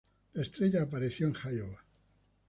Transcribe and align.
La 0.33 0.41
estrella 0.41 0.81
apareció 0.81 1.27
en 1.27 1.35
Iowa. 1.55 1.85